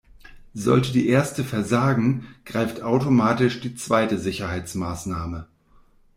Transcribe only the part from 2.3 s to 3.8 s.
greift automatisch die